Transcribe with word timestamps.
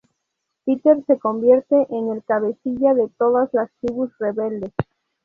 Peter 0.65 1.03
se 1.05 1.19
convierte 1.19 1.75
en 1.91 2.09
el 2.11 2.23
cabecilla 2.23 2.95
de 2.95 3.07
todas 3.19 3.53
las 3.53 3.69
tribus 3.81 4.09
rebeldes. 4.17 4.71